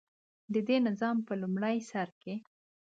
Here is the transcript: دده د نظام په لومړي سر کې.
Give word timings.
دده 0.53 0.75
د 0.81 0.83
نظام 0.87 1.17
په 1.27 1.33
لومړي 1.41 1.77
سر 1.89 2.09
کې. 2.21 2.33